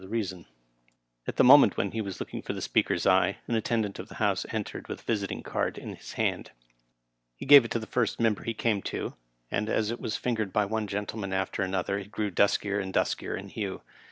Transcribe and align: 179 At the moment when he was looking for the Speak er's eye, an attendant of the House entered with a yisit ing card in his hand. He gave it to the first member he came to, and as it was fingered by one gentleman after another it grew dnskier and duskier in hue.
179 0.01 0.47
At 1.27 1.35
the 1.35 1.43
moment 1.43 1.77
when 1.77 1.91
he 1.91 2.01
was 2.01 2.19
looking 2.19 2.41
for 2.41 2.53
the 2.53 2.61
Speak 2.63 2.89
er's 2.89 3.05
eye, 3.05 3.37
an 3.47 3.53
attendant 3.53 3.99
of 3.99 4.09
the 4.09 4.15
House 4.15 4.47
entered 4.49 4.87
with 4.87 5.01
a 5.07 5.13
yisit 5.13 5.29
ing 5.29 5.43
card 5.43 5.77
in 5.77 5.95
his 5.95 6.13
hand. 6.13 6.49
He 7.35 7.45
gave 7.45 7.63
it 7.65 7.69
to 7.69 7.77
the 7.77 7.85
first 7.85 8.19
member 8.19 8.41
he 8.41 8.55
came 8.55 8.81
to, 8.89 9.13
and 9.51 9.69
as 9.69 9.91
it 9.91 9.99
was 9.99 10.17
fingered 10.17 10.51
by 10.51 10.65
one 10.65 10.87
gentleman 10.87 11.33
after 11.33 11.61
another 11.61 11.99
it 11.99 12.11
grew 12.11 12.31
dnskier 12.31 12.81
and 12.81 12.91
duskier 12.91 13.35
in 13.37 13.49
hue. 13.49 13.81